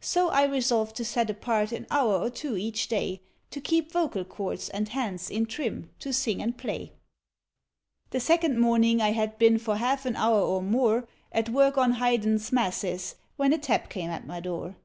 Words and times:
So 0.00 0.30
I 0.30 0.44
resolved 0.44 0.96
to 0.96 1.04
set 1.04 1.28
apart 1.28 1.70
an 1.70 1.86
hour 1.90 2.14
or 2.14 2.30
two 2.30 2.56
each 2.56 2.88
day 2.88 3.20
To 3.50 3.60
keeping 3.60 3.90
vocal 3.90 4.24
chords 4.24 4.70
and 4.70 4.88
hands 4.88 5.28
in 5.28 5.44
trim 5.44 5.90
to 5.98 6.14
sing 6.14 6.40
and 6.40 6.56
play. 6.56 6.92
The 8.08 8.18
second 8.20 8.58
morning 8.58 9.02
I 9.02 9.10
had 9.10 9.36
been 9.36 9.58
for 9.58 9.76
half 9.76 10.06
an 10.06 10.16
hour 10.16 10.40
or 10.40 10.62
more 10.62 11.06
At 11.30 11.50
work 11.50 11.76
on 11.76 11.92
Haydn's 11.92 12.50
masses, 12.52 13.16
when 13.36 13.52
a 13.52 13.58
tap 13.58 13.90
came 13.90 14.08
at 14.08 14.26
my 14.26 14.40
door. 14.40 14.76